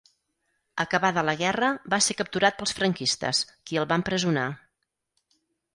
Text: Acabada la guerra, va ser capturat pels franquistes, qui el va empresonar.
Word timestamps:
Acabada 0.83 1.23
la 1.29 1.35
guerra, 1.41 1.69
va 1.95 1.99
ser 2.07 2.15
capturat 2.23 2.59
pels 2.63 2.75
franquistes, 2.81 3.45
qui 3.69 3.83
el 3.83 3.91
va 3.95 4.01
empresonar. 4.03 4.49